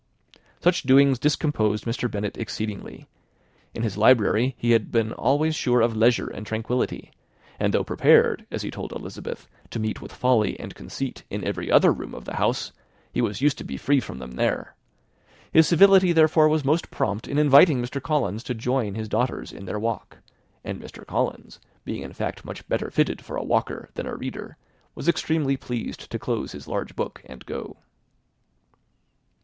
Such 0.61 0.81
doings 0.81 1.19
discomposed 1.19 1.85
Mr. 1.85 2.09
Bennet 2.09 2.35
exceedingly. 2.35 3.07
In 3.75 3.83
his 3.83 3.97
library 3.99 4.55
he 4.57 4.71
had 4.71 4.91
been 4.91 5.13
always 5.13 5.53
sure 5.55 5.79
of 5.79 5.95
leisure 5.95 6.25
and 6.25 6.43
tranquillity; 6.43 7.11
and 7.59 7.71
though 7.71 7.83
prepared, 7.83 8.47
as 8.49 8.63
he 8.63 8.71
told 8.71 8.93
Elizabeth, 8.93 9.47
to 9.69 9.77
meet 9.79 10.01
with 10.01 10.11
folly 10.11 10.59
and 10.59 10.73
conceit 10.73 11.21
in 11.29 11.43
every 11.43 11.69
other 11.71 11.93
room 11.93 12.15
in 12.15 12.23
the 12.23 12.37
house, 12.37 12.71
he 13.13 13.21
was 13.21 13.41
used 13.41 13.59
to 13.59 13.63
be 13.63 13.77
free 13.77 13.99
from 13.99 14.17
them 14.17 14.31
there: 14.37 14.73
his 15.53 15.67
civility, 15.67 16.11
therefore, 16.11 16.49
was 16.49 16.65
most 16.65 16.89
prompt 16.89 17.27
in 17.27 17.37
inviting 17.37 17.79
Mr. 17.79 18.01
Collins 18.01 18.41
to 18.45 18.55
join 18.55 18.95
his 18.95 19.07
daughters 19.07 19.53
in 19.53 19.65
their 19.65 19.77
walk; 19.77 20.17
and 20.63 20.81
Mr. 20.81 21.05
Collins, 21.05 21.59
being 21.85 22.01
in 22.01 22.13
fact 22.13 22.43
much 22.43 22.67
better 22.67 22.89
fitted 22.89 23.23
for 23.23 23.35
a 23.35 23.43
walker 23.43 23.87
than 23.93 24.07
a 24.07 24.15
reader, 24.15 24.57
was 24.95 25.07
extremely 25.07 25.53
well 25.53 25.67
pleased 25.67 26.09
to 26.09 26.17
close 26.17 26.53
his 26.53 26.67
large 26.67 26.95
book, 26.95 27.21
and 27.27 27.45
go. 27.45 27.77